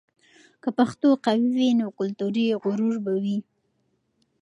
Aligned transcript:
که 0.61 0.69
پښتو 0.77 1.09
قوي 1.25 1.49
وي، 1.57 1.69
نو 1.79 1.87
کلتوري 1.99 2.45
غرور 2.63 2.95
به 3.05 3.13
وي. 3.23 3.37